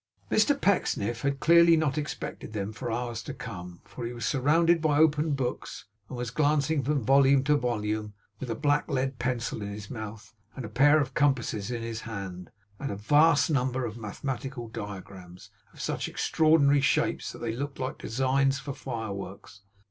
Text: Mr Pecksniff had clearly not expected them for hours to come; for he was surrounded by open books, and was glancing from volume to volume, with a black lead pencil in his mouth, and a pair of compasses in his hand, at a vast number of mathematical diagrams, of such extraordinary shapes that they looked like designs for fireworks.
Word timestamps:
Mr 0.31 0.59
Pecksniff 0.59 1.21
had 1.21 1.39
clearly 1.39 1.77
not 1.77 1.95
expected 1.95 2.53
them 2.53 2.73
for 2.73 2.91
hours 2.91 3.21
to 3.21 3.35
come; 3.35 3.81
for 3.85 4.03
he 4.03 4.11
was 4.13 4.25
surrounded 4.25 4.81
by 4.81 4.97
open 4.97 5.33
books, 5.35 5.85
and 6.09 6.17
was 6.17 6.31
glancing 6.31 6.81
from 6.81 7.03
volume 7.05 7.43
to 7.43 7.55
volume, 7.55 8.15
with 8.39 8.49
a 8.49 8.55
black 8.55 8.89
lead 8.89 9.19
pencil 9.19 9.61
in 9.61 9.67
his 9.71 9.91
mouth, 9.91 10.33
and 10.55 10.65
a 10.65 10.69
pair 10.69 10.99
of 10.99 11.13
compasses 11.13 11.69
in 11.69 11.83
his 11.83 12.01
hand, 12.01 12.49
at 12.79 12.89
a 12.89 12.95
vast 12.95 13.51
number 13.51 13.85
of 13.85 13.95
mathematical 13.95 14.67
diagrams, 14.69 15.51
of 15.71 15.79
such 15.79 16.09
extraordinary 16.09 16.81
shapes 16.81 17.31
that 17.31 17.37
they 17.37 17.53
looked 17.55 17.77
like 17.77 17.99
designs 17.99 18.57
for 18.57 18.73
fireworks. 18.73 19.61